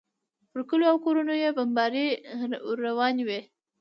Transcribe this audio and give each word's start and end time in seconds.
پر 0.51 0.61
کلیو 0.69 0.89
او 0.91 0.97
کورونو 1.05 1.33
یې 1.41 1.49
بمبارۍ 1.57 2.07
روانې 2.85 3.23
وې. 3.27 3.39